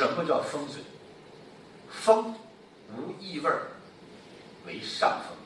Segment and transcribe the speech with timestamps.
[0.00, 0.82] 什么叫风水？
[1.90, 2.34] 风
[2.96, 3.66] 无异味儿
[4.64, 5.36] 为上风，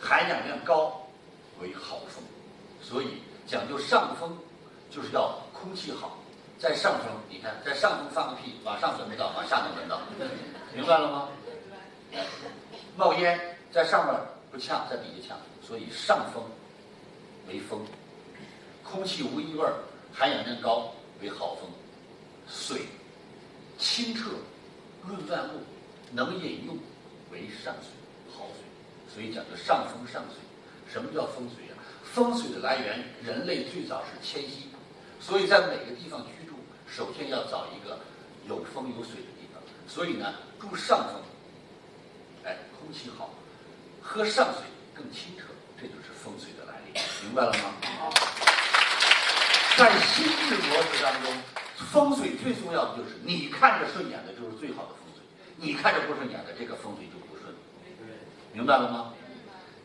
[0.00, 1.06] 含氧量高
[1.60, 2.20] 为好风。
[2.82, 4.36] 所以讲究上风，
[4.90, 6.18] 就是要空气好，
[6.58, 7.06] 在上风。
[7.30, 10.00] 你看，在上风放个屁，往上闻不到，往下能闻到，
[10.74, 11.28] 明白了吗？
[12.96, 14.20] 冒烟在上面
[14.50, 16.42] 不呛，在底下呛，所以上风
[17.46, 17.86] 为风，
[18.82, 19.74] 空气无异味儿，
[20.12, 20.92] 含氧量高
[21.22, 21.67] 为好风。
[23.98, 24.30] 水清澈，
[25.04, 25.62] 润万物，
[26.12, 26.78] 能饮用，
[27.32, 27.90] 为上水，
[28.32, 28.62] 好水。
[29.12, 30.38] 所以讲究上风上水。
[30.88, 31.74] 什么叫风水啊？
[32.04, 34.68] 风水的来源，人类最早是迁徙，
[35.20, 36.54] 所以在每个地方居住，
[36.88, 37.98] 首先要找一个
[38.48, 39.60] 有风有水的地方。
[39.88, 41.20] 所以呢，住上风，
[42.44, 43.34] 哎，空气好，
[44.00, 44.62] 喝上水
[44.94, 45.42] 更清澈，
[45.76, 47.00] 这就是风水的来历。
[47.26, 47.74] 明白了吗？
[49.76, 51.32] 在心智模式当中。
[51.78, 55.22] 风水最重要的就是你看着顺眼的，就是最好的风水；
[55.56, 57.54] 你看着不顺眼的，这个风水就不顺。
[58.52, 59.14] 明白了吗？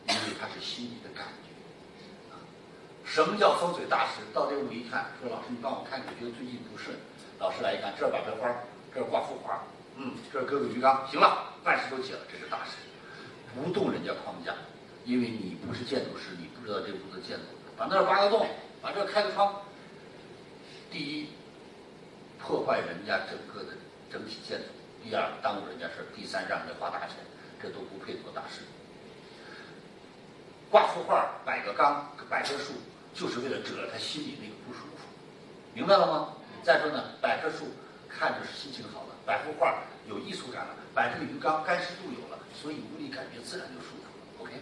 [0.08, 1.54] 因为它是心里的感觉。
[3.04, 4.20] 什么叫风水大师？
[4.34, 6.96] 到这屋一看，说老师，你帮我看，我觉得最近不顺。
[7.38, 8.52] 老师来一看，这儿摆盆花，
[8.92, 9.62] 这儿挂幅画，
[9.96, 12.72] 嗯，这儿搁个鱼缸，行了，万事都解了，这是大师。
[13.54, 14.52] 不动人家框架，
[15.04, 17.44] 因为你不是建筑师，你不知道这屋子建筑。
[17.76, 18.48] 把那儿挖个洞，
[18.82, 19.62] 把这儿开个窗。
[20.90, 21.28] 第一。
[22.46, 23.74] 破坏人家整个的
[24.12, 24.66] 整体建筑，
[25.02, 27.16] 第二耽误人家事儿，第三让人家花大钱，
[27.60, 28.60] 这都不配做大事。
[30.70, 32.74] 挂幅画，摆个缸，摆棵树，
[33.14, 35.08] 就是为了遮他心里那个不舒服，
[35.72, 36.34] 明白了吗？
[36.62, 37.64] 再说呢，摆棵树
[38.08, 44.44] 看着是心情好了，摆幅画有艺术感了，摆这个鱼缸干湿度有了，所以屋里感觉自然就舒服了。
[44.44, 44.52] OK。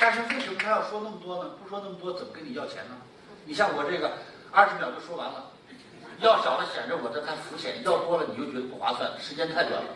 [0.00, 1.50] 但是为什么他要说那么多呢？
[1.62, 2.96] 不说那么多，怎么跟你要钱呢？
[3.44, 4.12] 你像我这个
[4.52, 5.50] 二十秒就说完了，
[6.20, 9.88] 要少了显着我这太肤浅，要多了你又觉得不划算，时间太短了。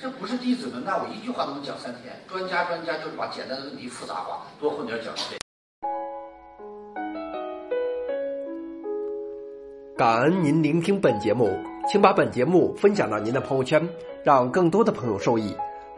[0.00, 2.18] 这不是弟子们，那我一句话都能讲三天。
[2.26, 5.36] 专家专家就是把简单的问题复杂化，多混点讲费。
[9.98, 13.86] 感恩您聆听本节目，请把本节目分享到您的朋友圈，
[14.24, 15.54] 让更多的朋友受益。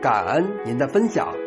[0.00, 1.39] 感恩您的分享。